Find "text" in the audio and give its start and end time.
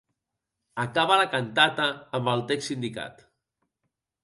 2.53-2.75